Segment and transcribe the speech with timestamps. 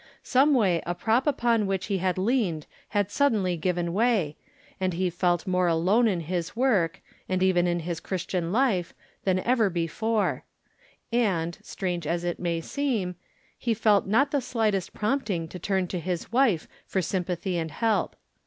[0.23, 1.27] Someway a prop.
[1.27, 4.35] upon which he had leaned had suddenly given way,
[4.79, 8.95] and he felt more alone in his work, and even in his Christian life,
[9.25, 10.43] than ever before;
[11.11, 13.13] and, strange as it may seem,
[13.59, 18.15] he felt not the slightest prompting to turn to his wife for sympathy and help.